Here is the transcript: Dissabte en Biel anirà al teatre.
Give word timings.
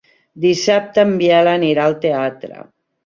Dissabte 0.45 1.03
en 1.09 1.13
Biel 1.21 1.49
anirà 1.51 1.85
al 1.89 1.99
teatre. 2.07 2.63